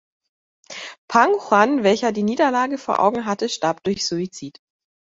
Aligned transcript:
Pang 1.07 1.35
Juan, 1.37 1.83
welcher 1.83 2.11
die 2.11 2.23
Niederlage 2.23 2.79
vor 2.79 2.99
Augen 2.99 3.27
hatte, 3.27 3.49
starb 3.49 3.83
durch 3.83 4.03
Suizid. 4.07 4.59